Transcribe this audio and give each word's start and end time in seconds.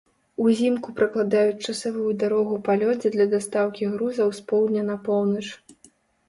Узімку 0.43 0.93
пракладаюць 0.99 1.65
часавую 1.73 2.05
дарогу 2.23 2.55
па 2.69 2.77
лёдзе 2.85 3.07
для 3.17 3.27
дастаўкі 3.35 3.91
грузаў 3.93 4.33
з 4.39 4.49
поўдня 4.49 4.81
на 4.91 4.97
поўнач. 5.11 5.45